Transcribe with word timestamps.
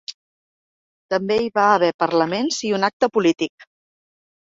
També 1.15 1.37
hi 1.43 1.53
va 1.61 1.67
haver 1.75 1.91
parlaments 2.07 2.61
i 2.71 2.75
un 2.81 2.91
acte 2.91 3.15
polític. 3.19 3.73